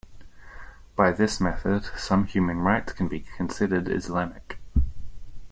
[0.95, 4.57] By this method, some human rights can be considered "Islamic".